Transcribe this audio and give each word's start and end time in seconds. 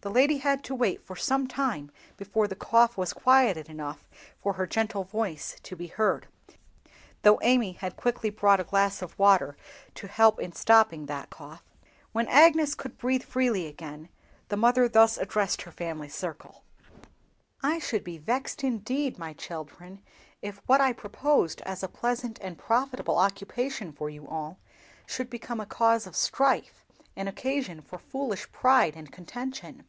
The 0.00 0.14
lady 0.14 0.38
had 0.38 0.62
to 0.64 0.76
wait 0.76 1.04
for 1.04 1.16
some 1.16 1.48
time 1.48 1.90
before 2.16 2.46
the 2.46 2.54
cough 2.54 2.96
was 2.96 3.12
quieted 3.12 3.68
enough 3.68 4.06
for 4.40 4.52
her 4.52 4.64
gentle 4.64 5.02
voice 5.02 5.56
to 5.64 5.74
be 5.74 5.88
heard, 5.88 6.28
though 7.22 7.40
Amy 7.42 7.72
had 7.72 7.96
quickly 7.96 8.30
brought 8.30 8.60
a 8.60 8.64
glass 8.64 9.02
of 9.02 9.18
water 9.18 9.56
to 9.96 10.06
help 10.06 10.38
in 10.38 10.52
stopping 10.52 11.06
that 11.06 11.30
cough. 11.30 11.64
When 12.12 12.28
Agnes 12.28 12.76
could 12.76 12.96
breathe 12.96 13.24
freely 13.24 13.66
again, 13.66 14.08
the 14.50 14.56
mother 14.56 14.88
thus 14.88 15.18
addressed 15.18 15.62
her 15.62 15.72
family 15.72 16.08
circle:— 16.08 16.62
"I 17.60 17.80
should 17.80 18.04
be 18.04 18.18
vexed 18.18 18.62
indeed, 18.62 19.18
my 19.18 19.32
children, 19.32 20.00
if 20.40 20.62
what 20.66 20.80
I 20.80 20.92
proposed 20.92 21.60
as 21.62 21.82
a 21.82 21.88
pleasant 21.88 22.38
and 22.40 22.56
profitable 22.56 23.18
occupation 23.18 23.92
for 23.92 24.08
you 24.08 24.28
all, 24.28 24.58
should 25.06 25.28
become 25.28 25.58
a 25.58 25.66
cause 25.66 26.06
of 26.06 26.14
strife, 26.14 26.84
an 27.16 27.26
occasion 27.26 27.82
for 27.82 27.98
foolish 27.98 28.50
pride 28.52 28.94
and 28.94 29.10
contention. 29.10 29.84